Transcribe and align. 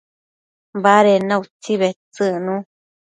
baded 0.83 1.21
na 1.27 1.35
utsi 1.41 1.71
bedtsëcnu 1.79 2.55